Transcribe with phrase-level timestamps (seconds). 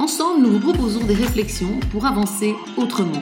[0.00, 3.20] Ensemble, nous vous proposons des réflexions pour avancer autrement.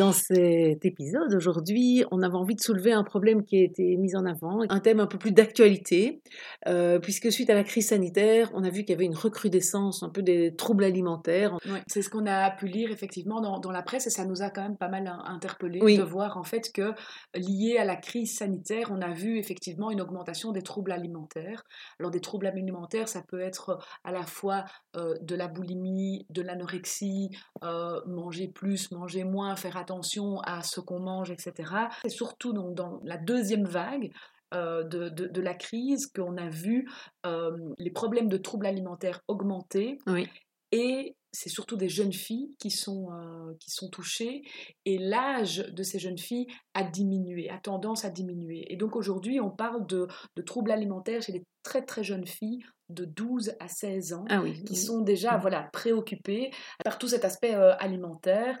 [0.00, 4.16] Dans cet épisode, aujourd'hui, on avait envie de soulever un problème qui a été mis
[4.16, 6.22] en avant, un thème un peu plus d'actualité,
[6.66, 10.02] euh, puisque suite à la crise sanitaire, on a vu qu'il y avait une recrudescence
[10.02, 11.58] un peu des troubles alimentaires.
[11.86, 14.62] c'est ce qu'on a pu lire effectivement dans, la presse et ça nous a quand
[14.62, 16.94] même pas mal interpellé de voir en fait que
[17.34, 21.62] lié à la crise sanitaire, on a vu effectivement une augmentation des troubles alimentaires.
[21.98, 24.64] Alors des troubles alimentaires, ça peut être à la fois
[24.96, 27.28] euh, de la boulimie, de l'anorexie,
[27.64, 31.72] euh, manger plus, manger moins, faire attention attention à ce qu'on mange, etc.
[32.04, 34.12] Et surtout dans, dans la deuxième vague,
[34.52, 36.88] euh, de, de, la crise qu'on a vu
[37.24, 39.98] euh, les problèmes de troubles alimentaires augmenter.
[40.08, 40.28] Oui.
[40.72, 44.42] Et c'est surtout des jeunes filles qui sont, euh, qui sont touchées
[44.84, 48.66] et l'âge de ces jeunes filles a diminué, a tendance à diminuer.
[48.72, 52.64] Et donc aujourd'hui, on parle de, de, troubles alimentaires chez les très très jeunes filles
[52.88, 56.50] de 12 à 16 ans ah qui sont déjà voilà, préoccupées
[56.84, 58.58] par tout cet aspect alimentaire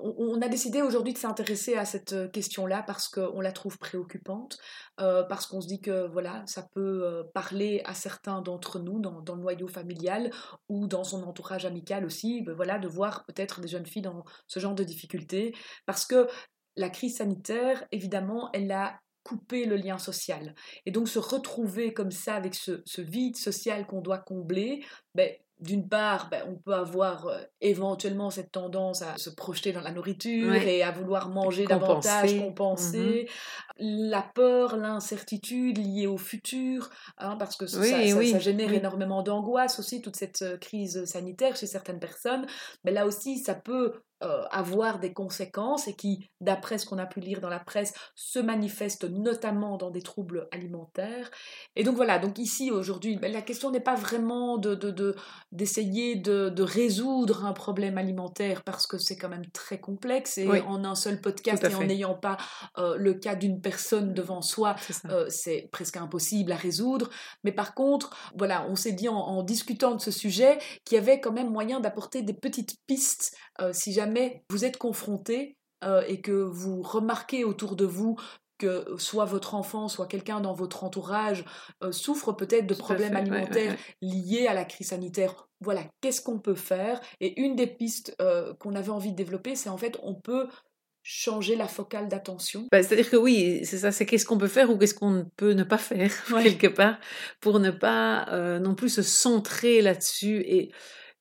[0.00, 4.58] on a décidé aujourd'hui de s'intéresser à cette euh, question-là parce qu'on la trouve préoccupante,
[5.00, 9.00] euh, parce qu'on se dit que voilà, ça peut euh, parler à certains d'entre nous
[9.00, 10.30] dans, le noyau familial
[10.68, 14.24] ou dans son entourage amical aussi, ben voilà, de voir peut-être des jeunes filles dans
[14.46, 15.54] ce genre de difficultés,
[15.84, 16.28] parce que
[16.76, 20.54] la crise sanitaire, évidemment, elle a coupé le lien social.
[20.86, 25.30] Et donc se retrouver comme ça avec ce, ce vide social qu'on doit combler, ben,
[25.60, 29.90] d'une part, ben, on peut avoir euh, éventuellement cette tendance à se projeter dans la
[29.90, 33.26] nourriture et à vouloir manger davantage, compenser.
[33.26, 39.78] Mmh la peur, l'incertitude liée au futur, hein, parce que ça, ça, génère énormément d'angoisse
[39.78, 42.46] aussi, toute cette euh, crise sanitaire chez certaines personnes.
[42.84, 43.92] Mais là aussi, ça peut
[44.24, 47.94] euh, avoir des conséquences et qui, d'après ce qu'on a pu lire dans la presse,
[48.16, 51.30] se manifestent notamment dans des troubles alimentaires.
[51.76, 55.14] Et donc voilà, donc ici aujourd'hui, ben, la question n'est pas vraiment de,
[55.52, 60.48] d'essayer de, de, résoudre un problème alimentaire parce que c'est quand même très complexe et
[60.48, 62.38] en un seul podcast et en n'ayant pas
[62.78, 64.74] euh, le cas d'une personne devant soi,
[65.06, 67.08] euh, c'est presque impossible à résoudre.
[67.44, 70.98] Mais par contre, voilà, on s'est dit en, en discutant de ce sujet qu'il y
[70.98, 73.36] avait quand même moyen d'apporter des petites pistes
[73.72, 78.16] si jamais mais vous êtes confronté euh, et que vous remarquez autour de vous
[78.58, 81.44] que soit votre enfant, soit quelqu'un dans votre entourage
[81.84, 85.48] euh, souffre peut-être de problèmes alimentaires liés à la crise sanitaire.
[85.60, 87.00] Voilà, qu'est-ce qu'on peut faire?
[87.20, 90.48] Et une des pistes euh, qu'on avait envie de développer, c'est en fait, on peut
[91.04, 92.66] changer la focale d'attention.
[92.72, 95.52] Bah, c'est-à-dire que oui, c'est ça, c'est qu'est-ce qu'on peut faire ou qu'est-ce qu'on peut
[95.52, 96.10] ne pas faire
[96.42, 96.98] quelque part
[97.40, 100.72] pour ne pas non plus se centrer là-dessus et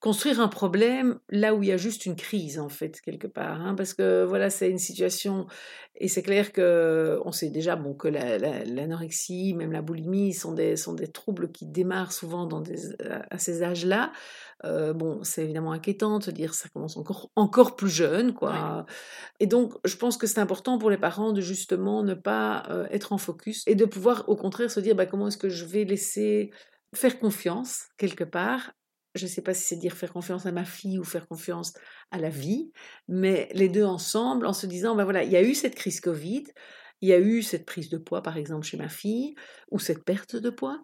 [0.08, 3.60] construire un problème là où il y a juste une crise en fait quelque part
[3.60, 5.48] hein, parce que voilà c'est une situation
[5.96, 10.78] et c'est clair que on sait déjà bon que l'anorexie même la boulimie sont des
[10.78, 12.78] sont des troubles qui démarrent souvent dans des,
[13.30, 14.14] à ces âges là
[14.64, 18.86] euh, bon c'est évidemment inquiétant de dire ça commence encore encore plus jeune quoi.
[19.42, 22.88] Et donc je pense que c'est important pour les parents de justement ne pas euh,
[22.92, 25.66] être en focus et de pouvoir au contraire se dire bah, comment est-ce que je
[25.66, 26.52] vais laisser
[26.96, 28.72] faire confiance quelque part
[29.18, 31.74] je ne sais pas si c'est dire faire confiance à ma fille ou faire confiance
[32.12, 32.72] à la vie,
[33.08, 36.00] mais les deux ensemble en se disant, ben voilà, il y a eu cette crise
[36.00, 36.46] Covid,
[37.02, 39.36] il y a eu cette prise de poids par exemple chez ma fille,
[39.72, 40.82] ou cette perte de poids.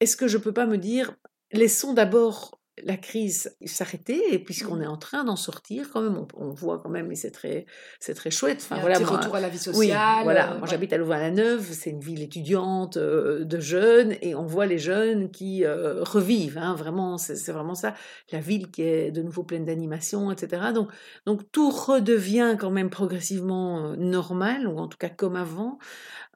[0.00, 1.16] Est-ce que je ne peux pas me dire,
[1.52, 4.82] laissons d'abord la crise s'arrêter et puisqu'on mmh.
[4.82, 7.66] est en train d'en sortir quand même on, voit quand même et c'est très
[8.00, 8.58] c'est très chouette.
[8.60, 11.90] Enfin voilà moi, retour à la vie sociale voilà euh, moi j'habite à Louvain-la-Neuve c'est
[11.90, 16.74] une ville étudiante euh, de jeunes et on voit les jeunes qui euh, revivent hein,
[16.74, 17.94] vraiment c'est vraiment ça.
[18.32, 20.90] La ville qui est de nouveau pleine d'animation etc donc
[21.26, 25.78] donc tout redevient quand même progressivement normal ou en tout cas comme avant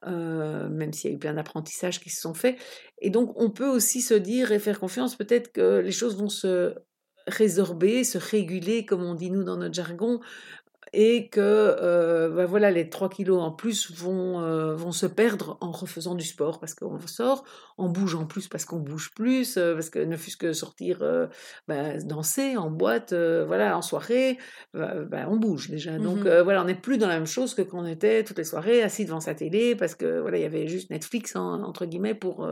[0.05, 2.57] même s'il y a eu plein d'apprentissages qui se sont faits.
[2.99, 6.29] Et donc on peut aussi se dire et faire confiance peut-être que les choses vont
[6.29, 6.75] se
[7.27, 10.19] résorber, se réguler, comme on dit nous dans notre jargon,
[10.91, 15.57] et que euh, bah voilà, les 3 kilos en plus vont, euh, vont se perdre
[15.61, 17.45] en refaisant du sport parce qu'on sort,
[17.77, 21.03] on bouge en plus parce qu'on bouge plus, euh, parce que ne fût-ce que sortir
[21.67, 24.37] bah, danser en boîte, voilà, en soirée,
[24.73, 25.97] bah, on bouge déjà.
[25.97, 28.37] Donc mmh voilà, on n'est plus dans la même chose que quand on était toutes
[28.37, 31.85] les soirées assis devant sa télé parce que voilà, il y avait juste Netflix entre
[31.85, 32.47] guillemets pour,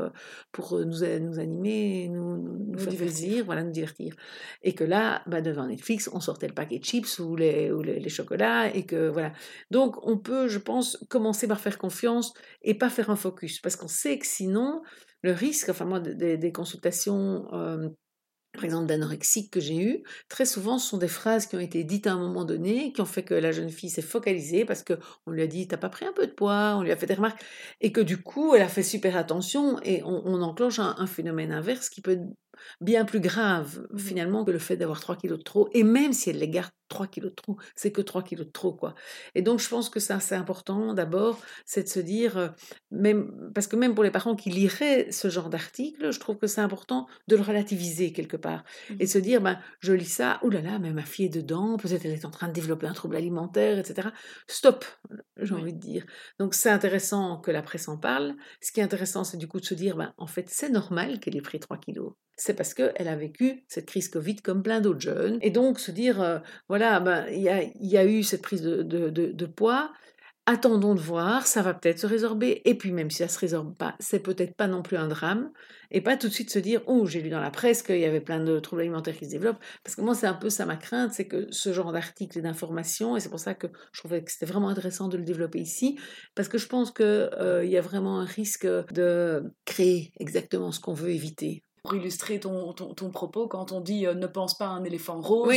[0.52, 4.16] pour nous, nous animer, nous, nous, faire plaisir, voilà, nous divertir.
[4.64, 8.00] Et que là, devant Netflix, on sortait le paquet de chips ou les, ou les,
[8.00, 9.34] les chocolats et que voilà.
[9.70, 13.76] Donc on peut, je pense, commencer par faire confiance et pas faire un focus parce
[13.76, 14.82] qu'on sait que sinon
[15.24, 17.90] le risque, enfin moi des, consultations euh,
[18.54, 21.84] par exemple d'anorexique que j'ai eu, très souvent ce sont des phrases qui ont été
[21.84, 24.84] dites à un moment donné, qui ont fait que la jeune fille s'est focalisée parce
[24.84, 24.94] que
[25.26, 27.06] on lui a dit t'as pas pris un peu de poids, on lui a fait
[27.06, 27.42] des remarques,
[27.80, 31.52] et que du coup elle a fait super attention et on, enclenche un, un, phénomène
[31.52, 32.20] inverse qui peut
[32.80, 35.70] bien plus grave mmh finalement que le fait d'avoir 3 kilos de trop.
[35.74, 38.52] Et même si elle les garde 3 kilos de trop, c'est que 3 kilos de
[38.52, 38.94] trop, quoi.
[39.36, 42.54] Et donc, je pense que ça, c'est important d'abord, c'est de se dire,
[42.92, 46.48] même, parce que même pour les parents qui liraient ce genre d'article, je trouve que
[46.48, 48.64] c'est important de le relativiser quelque part.
[48.90, 51.26] Mmh et de se dire, ben, je lis ça, oulala, là là, mais ma fille
[51.26, 54.10] est dedans, peut-être elle est en train de développer un trouble alimentaire, etc.
[54.48, 54.86] Stop,
[55.38, 56.06] j'ai envie de dire.
[56.40, 58.36] Donc, c'est intéressant que la presse en parle.
[58.62, 61.20] Ce qui est intéressant, c'est du coup de se dire, ben, en fait, c'est normal
[61.20, 64.82] qu'elle ait pris 3 kilos c'est parce qu'elle a vécu cette crise Covid comme plein
[64.82, 65.38] d'autres jeunes.
[65.42, 66.40] Et donc se dire, euh,
[66.70, 69.92] voilà, ben, il y, a, eu cette prise de, poids,
[70.48, 73.38] attendons de voir, ça va peut-être se résorber, et puis même si ça ne se
[73.38, 75.52] résorbe pas, c'est peut-être pas non plus un drame,
[75.92, 78.06] et pas tout de suite se dire, oh, j'ai lu dans la presse qu'il y
[78.06, 80.66] avait plein de troubles alimentaires qui se développent, parce que moi c'est un peu ça
[80.66, 84.00] ma crainte, c'est que ce genre d'articles et d'informations, et c'est pour ça que je
[84.00, 86.00] trouvais que c'était vraiment intéressant de le développer ici,
[86.34, 90.80] parce que je pense qu'il euh, y a vraiment un risque de créer exactement ce
[90.80, 94.68] qu'on veut éviter pour illustrer ton, ton, propos, quand on dit euh, ne pense pas
[94.68, 95.56] à un éléphant rose,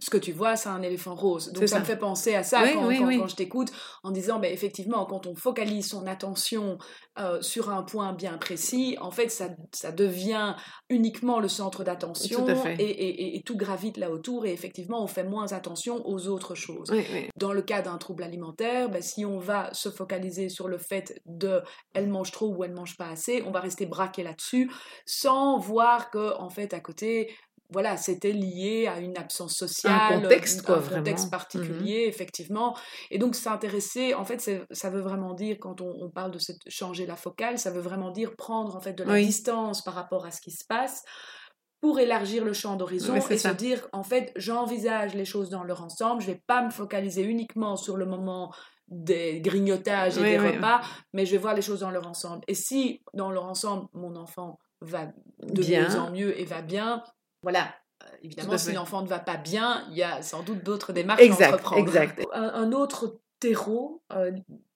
[0.00, 1.52] ce que tu vois, c'est un éléphant rose.
[1.52, 3.72] Donc ça, me fait penser à ça quand, quand, je t'écoute,
[4.04, 6.78] en disant, ben, effectivement, quand on focalise son attention
[7.18, 10.54] euh, sur un point bien précis, en fait, ça, ça devient
[10.88, 12.46] uniquement le centre d'attention
[12.78, 16.54] et, et, et, tout gravite là autour et effectivement, on fait moins attention aux autres
[16.54, 16.92] choses.
[17.36, 21.20] Dans le cas d'un trouble alimentaire, ben, si on va se focaliser sur le fait
[21.26, 21.60] de
[21.92, 24.70] elle mange trop ou elle mange pas assez, on va rester braqué là-dessus
[25.06, 27.34] sans voir que, en fait, à côté,
[27.70, 32.76] voilà, c'était lié à une absence sociale, un contexte, quoi, un contexte mmh particulier, effectivement.
[33.10, 37.04] Et donc s'intéresser, en fait, ça veut vraiment dire, quand on, parle de cette, changer
[37.04, 40.30] la focale, ça veut vraiment dire prendre en fait de la distance par rapport à
[40.30, 41.02] ce qui se passe
[41.80, 45.82] pour élargir le champ d'horizon et se dire, en fait, j'envisage les choses dans leur
[45.82, 48.52] ensemble, je vais pas me focaliser uniquement sur le moment
[48.88, 50.80] des grignotages et des repas,
[51.12, 52.42] mais je vais voir les choses dans leur ensemble.
[52.48, 55.08] Et si, dans leur ensemble, mon enfant va
[55.42, 57.02] de mieux en mieux et va bien,
[57.42, 60.92] voilà, euh, évidemment, si l'enfant ne va pas bien, il y a sans doute d'autres
[60.92, 61.82] démarches à entreprendre.
[61.82, 62.26] Exact.
[62.32, 64.32] Un, autre terreau euh,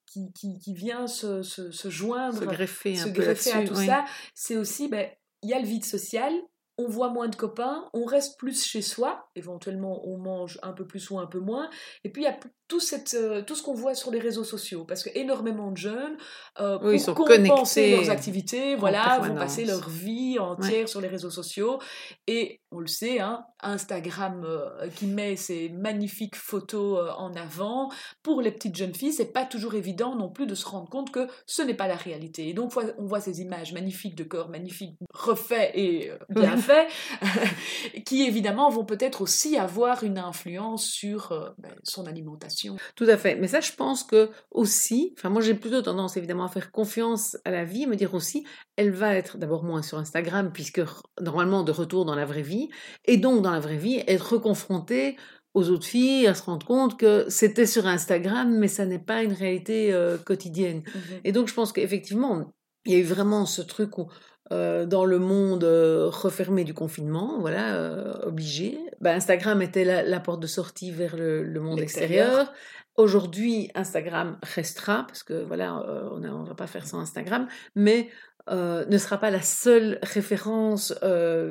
[0.07, 4.05] qui, qui, qui, vient se, se, joindre, se greffer, se greffer à tout ça,
[4.35, 5.09] c'est aussi, ben,
[5.43, 6.33] il y a le vide social,
[6.79, 10.87] on voit moins de copains, on reste plus chez soi, éventuellement on mange un peu
[10.87, 11.69] plus ou un peu moins,
[12.05, 14.45] et puis il y a tout, cette, euh, tout ce qu'on voit sur les réseaux
[14.45, 16.17] sociaux, parce que énormément de jeunes,
[16.61, 21.79] euh, pour compenser leurs activités, voilà, vont passer leur vie entière sur les réseaux sociaux,
[22.27, 27.91] et on le sait, hein, Instagram euh, qui met ces magnifiques photos en avant,
[28.23, 31.11] pour les petites jeunes filles, c'est pas toujours évident non plus de se rendre compte
[31.11, 32.49] que ce n'est pas la réalité.
[32.49, 36.57] Et donc on voit ces images magnifiques de corps magnifiques, refaits et bien
[38.07, 43.37] qui évidemment vont peut-être aussi avoir une influence sur ben, son alimentation tout à fait.
[43.37, 47.37] Mais ça, je pense que aussi, enfin, moi j'ai plutôt tendance évidemment à faire confiance
[47.45, 48.45] à la vie, me dire aussi,
[48.77, 50.83] elle va être d'abord moins sur Instagram, puisque
[51.21, 52.69] normalement de retour dans la vraie vie,
[53.05, 55.17] et donc dans la vraie vie, être confrontée
[55.55, 59.23] aux autres filles, à se rendre compte que c'était sur Instagram, mais ça n'est pas
[59.23, 60.79] une réalité euh, quotidienne.
[60.79, 62.53] Mmh et donc je pense qu'effectivement,
[62.85, 64.09] il y a eu vraiment ce truc où
[64.53, 68.79] euh, dans le monde euh, refermé du confinement, voilà, euh, obligé.
[69.01, 72.53] Bah, Instagram était la, porte de sortie vers le, monde extérieur.
[72.97, 75.83] Aujourd'hui, Instagram restera, parce que voilà,
[76.13, 78.11] on ne va pas faire sans Instagram, mais
[78.51, 80.95] ne sera pas la seule référence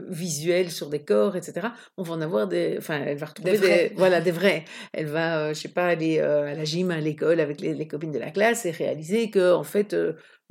[0.07, 1.67] visuelle sur des corps, etc.
[1.97, 4.65] On va en avoir des, enfin, elle va retrouver des, voilà, des vrais.
[4.93, 8.11] Elle va, je sais pas, aller à la gym, à l'école avec les, les, copines
[8.11, 9.95] de la classe et réaliser que, en fait,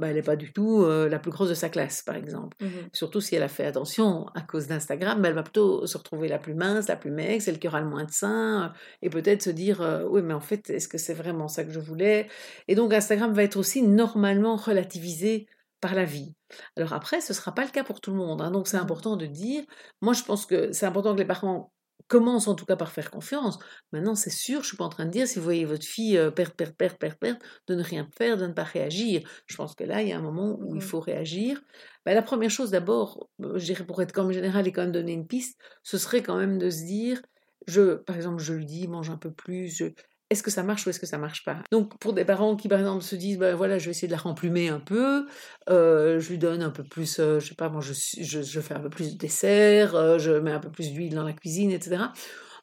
[0.00, 2.56] bah, elle n'est pas du tout la plus grosse de sa classe, par exemple.
[2.60, 5.98] Mmh Surtout si elle a fait attention à cause d'Instagram, bah, elle va plutôt se
[5.98, 9.10] retrouver la plus mince, la plus maigre, celle qui aura le moins de seins, et
[9.10, 12.28] peut-être se dire oui, mais en fait, est-ce que c'est vraiment ça que je voulais?
[12.66, 15.46] Et donc Instagram va être aussi normalement relativisé
[15.80, 16.34] par la vie.
[16.76, 18.76] Alors après, ce ne sera pas le cas pour tout le monde, hein, donc c'est
[18.76, 19.64] mmh important de dire.
[20.00, 21.72] Moi, je pense que c'est important que les parents
[22.08, 23.58] commence en tout cas par faire confiance.
[23.92, 25.84] Maintenant, c'est sûr, je ne suis pas en train de dire, si vous voyez votre
[25.86, 29.22] fille perdre, perdre, perdre, perdre, perdre, de ne rien faire, de ne pas réagir.
[29.46, 31.60] Je pense que là, il y a un moment où il mmh faut réagir.
[32.04, 35.12] Ben, la première chose d'abord, je dirais pour être comme général et quand même donner
[35.12, 37.22] une piste, ce serait quand même de se dire,
[37.66, 39.86] je, par exemple, je lui dis, mange un peu plus, je,
[40.30, 41.58] est-ce que ça marche ou est-ce que ça marche pas?
[41.72, 44.12] Donc pour des parents qui par exemple se disent ben voilà je vais essayer de
[44.12, 45.26] la remplumer un peu,
[45.68, 48.74] euh, je lui donne un peu plus, euh, je sais pas moi je, je, fais
[48.74, 51.72] un peu plus de dessert, euh, je mets un peu plus d'huile dans la cuisine
[51.72, 52.04] etc.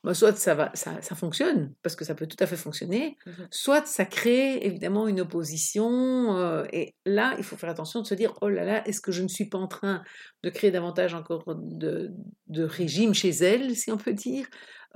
[0.03, 3.17] Ben, soit ça va ça, ça, fonctionne parce que ça peut tout à fait fonctionner,
[3.25, 8.13] mmh soit ça crée évidemment une opposition et là il faut faire attention de se
[8.13, 10.03] dire oh là là est-ce que je ne suis pas en train
[10.43, 12.11] de créer davantage encore de,
[12.47, 14.45] de régime chez elle si on peut dire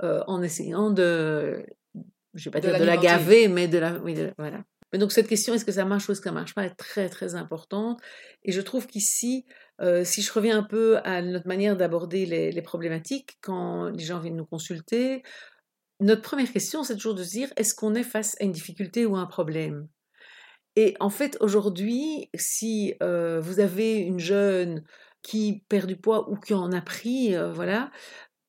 [0.00, 1.66] en essayant de
[2.34, 4.64] je vais pas dire de la gaver, mais de la, oui, voilà.
[4.92, 6.74] Mais donc cette question, est-ce que ça marche ou est-ce que ça marche pas, est
[6.74, 8.00] très très importante.
[8.42, 9.46] Et je trouve qu'ici,
[9.80, 14.04] euh, si je reviens un peu à notre manière d'aborder les, les, problématiques, quand les
[14.04, 15.22] gens viennent nous consulter,
[16.00, 19.06] notre première question, c'est toujours de se dire, est-ce qu'on est face à une difficulté
[19.06, 19.88] ou à un problème?
[20.76, 24.84] Et en fait, aujourd'hui, si euh, vous avez une jeune
[25.22, 27.90] qui perd du poids ou qui en a pris, euh, voilà,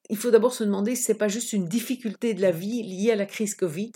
[0.10, 2.84] il faut d'abord se demander si ce n'est pas juste une difficulté de la vie
[2.84, 3.92] liée à la crise Covid,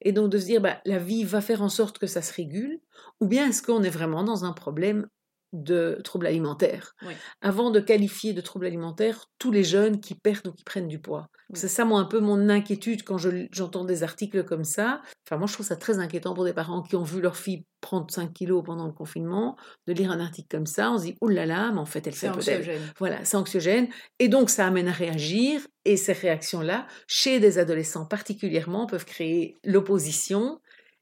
[0.00, 2.32] et donc de se dire bah, la vie va faire en sorte que ça se
[2.32, 2.80] régule,
[3.20, 5.08] ou bien est-ce qu'on est vraiment dans un problème
[5.54, 6.94] de troubles alimentaires.
[7.40, 10.98] Avant de qualifier de troubles alimentaires tous les jeunes qui perdent ou qui prennent du
[10.98, 11.28] poids.
[11.52, 15.00] C'est ça, moi, un peu mon inquiétude quand j'entends des articles comme ça.
[15.26, 17.64] Enfin, moi, je trouve ça très inquiétant pour des parents qui ont vu leur fille
[17.80, 19.56] prendre 5 kilos pendant le confinement,
[19.86, 22.06] de lire un article comme ça, on se dit, oulala, là là, mais en fait,
[22.06, 22.80] elle fait anxiogène.
[22.98, 23.88] Voilà, c'est anxiogène.
[24.18, 25.60] Et donc, ça amène à réagir.
[25.84, 30.60] Et ces réactions-là, chez des adolescents particulièrement, peuvent créer l'opposition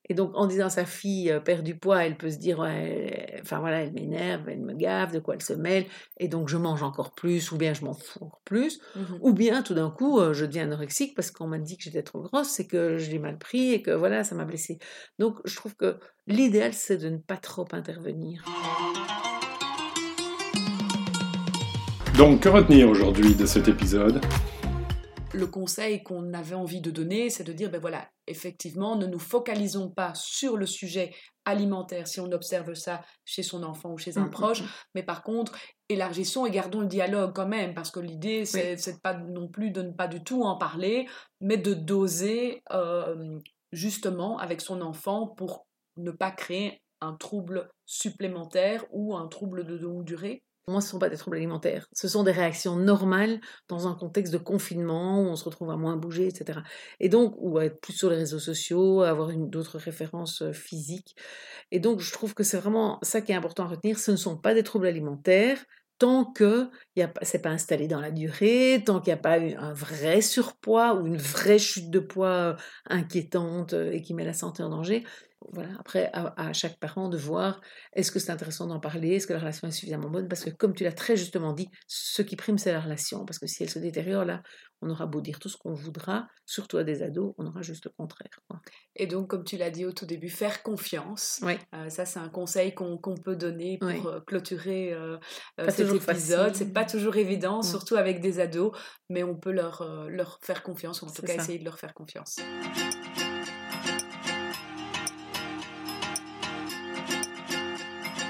[0.09, 2.59] et donc, en disant à sa fille euh, perd du poids, elle peut se dire,
[3.40, 5.85] enfin voilà, elle m'énerve, elle me gave, de quoi elle se mêle,
[6.18, 9.32] et donc je mange encore plus, ou bien je m'en fous encore plus, mmh ou
[9.32, 12.21] bien tout d'un coup, euh, je deviens anorexique parce qu'on m'a dit que j'étais trop
[12.23, 14.78] grosse, c'est que je l'ai mal pris et que voilà, ça m'a blessée.
[15.18, 18.44] Donc, je trouve que l'idéal, c'est de ne pas trop intervenir.
[22.16, 24.21] Donc, que retenir aujourd'hui de cet épisode?
[25.35, 29.19] Le conseil qu'on avait envie de donner, c'est de dire, ben voilà, effectivement, ne nous
[29.19, 34.19] focalisons pas sur le sujet alimentaire si on observe ça chez son enfant ou chez
[34.19, 34.67] un mmh, mmh, proche, mmh.
[34.95, 35.57] mais par contre,
[35.89, 39.83] élargissons et gardons le dialogue quand même, parce que l'idée, c'est pas non plus de
[39.83, 41.09] ne pas du tout en parler,
[41.41, 43.39] mais de doser euh,
[43.73, 49.77] justement avec son enfant pour ne pas créer un trouble supplémentaire ou un trouble de
[49.77, 51.88] longue durée moi, ce ne sont pas des troubles alimentaires.
[51.92, 55.76] Ce sont des réactions normales dans un contexte de confinement où on se retrouve à
[55.76, 56.61] moins bouger, etc.
[57.00, 61.16] Et donc, ou à être plus sur les réseaux sociaux, avoir d'autres références euh, physiques.
[61.73, 63.99] Et donc, je trouve que c'est vraiment ça qui est important à retenir.
[63.99, 65.59] Ce ne sont pas des troubles alimentaires
[66.02, 69.54] tant que ce n'est pas installé dans la durée, tant qu'il n'y a pas eu
[69.54, 72.54] un vrai surpoids ou une vraie chute de poids euh,
[72.87, 75.04] inquiétante euh, et qui met la santé en danger,
[75.53, 77.61] voilà, après, à, chaque parent de voir
[77.95, 80.51] est-ce que c'est intéressant d'en parler, est-ce que la relation est suffisamment bonne, parce que
[80.51, 83.63] comme tu l'as très justement dit, ce qui prime, c'est la relation, parce que si
[83.63, 84.43] elle se détériore, là,
[84.83, 87.85] on aura beau dire tout ce qu'on voudra, surtout à des ados, on aura juste
[87.85, 88.41] le contraire.
[88.97, 91.41] Et donc, comme tu l'as dit au tout début, faire confiance.
[91.75, 95.19] Euh, ça, c'est un conseil qu'on peut donner pour euh, clôturer euh,
[95.69, 96.55] cet épisode.
[96.57, 98.77] C'est pas toujours évident, surtout avec des ados,
[99.09, 101.95] mais on peut leur, leur faire confiance, ou en tout cas essayer de leur faire
[101.95, 102.37] confiance.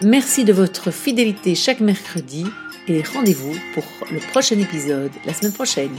[0.05, 2.45] Merci de votre fidélité chaque mercredi
[2.89, 5.95] et rendez-vous pour le prochain épisode la semaine prochaine.